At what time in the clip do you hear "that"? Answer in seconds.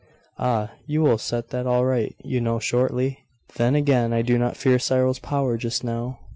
1.49-1.67